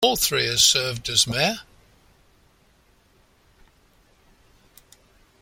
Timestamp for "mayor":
1.27-1.59